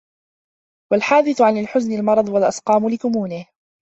[0.91, 3.45] وَالْحَادِثُ عَنْ الْحُزْنِ الْمَرَضَ وَالْأَسْقَامَ لِكُمُونِهِ